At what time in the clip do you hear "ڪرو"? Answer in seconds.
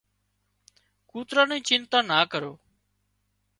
2.31-2.53